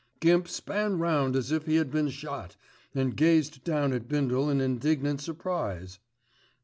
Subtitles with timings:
[0.19, 2.57] Gimp span round as if he had been shot,
[2.95, 5.99] and gazed down at Bindle in indignant surprise.